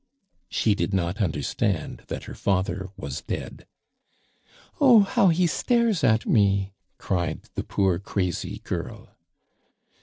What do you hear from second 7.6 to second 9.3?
poor crazy girl.